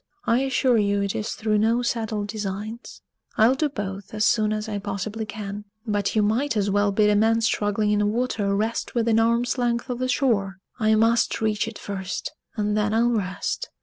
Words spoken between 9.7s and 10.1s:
of the